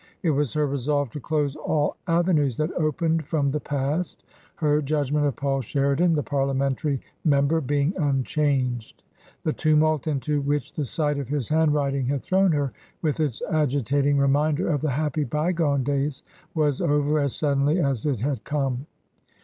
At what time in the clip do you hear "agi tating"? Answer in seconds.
13.51-14.17